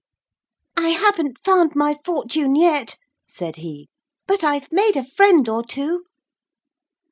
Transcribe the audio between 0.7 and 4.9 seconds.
'I haven't found my fortune yet,' said he, 'but I've